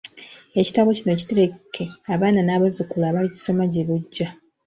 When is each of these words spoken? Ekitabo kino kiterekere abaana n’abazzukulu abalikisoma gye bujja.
Ekitabo 0.59 0.89
kino 0.97 1.13
kiterekere 1.19 1.93
abaana 2.13 2.41
n’abazzukulu 2.43 3.03
abalikisoma 3.07 3.63
gye 3.71 3.83
bujja. 3.87 4.27